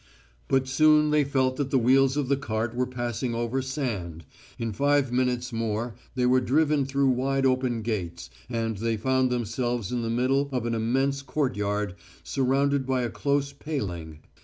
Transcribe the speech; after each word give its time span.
But 0.47 0.67
soon 0.67 1.11
they 1.11 1.23
felt 1.23 1.57
that 1.57 1.69
the 1.69 1.77
wheels 1.77 2.17
of 2.17 2.27
the 2.27 2.35
cart 2.35 2.73
were 2.73 2.87
passing 2.87 3.35
over 3.35 3.61
sand. 3.61 4.25
In 4.57 4.73
five 4.73 5.11
minutes 5.11 5.53
more 5.53 5.93
they 6.15 6.25
were 6.25 6.41
driven 6.41 6.87
through 6.87 7.09
wide 7.11 7.45
open 7.45 7.83
gates, 7.83 8.31
and 8.49 8.77
they 8.77 8.97
found 8.97 9.29
themselves 9.29 9.91
in 9.91 10.01
the 10.01 10.09
middle 10.09 10.49
of 10.51 10.65
an 10.65 10.73
immense 10.73 11.21
courtyard 11.21 11.93
surrounded 12.23 12.87
by 12.87 13.03
a 13.03 13.11
close 13.11 13.53
paling. 13.53 14.21